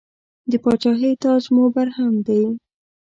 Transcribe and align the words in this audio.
د 0.51 0.53
پاچاهۍ 0.63 1.13
تاج 1.23 1.43
مو 1.53 1.63
برهم 1.75 2.13
دی. 2.27 2.43